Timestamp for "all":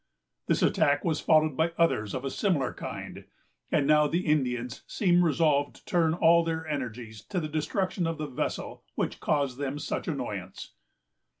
6.15-6.43